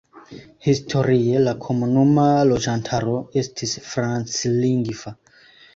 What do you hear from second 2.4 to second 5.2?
loĝantaro estis franclingva.